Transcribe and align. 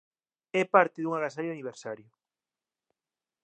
É 0.61 0.63
parte 0.73 0.99
dun 1.01 1.13
agasallo 1.15 1.49
de 1.51 1.55
aniversario 1.57 2.07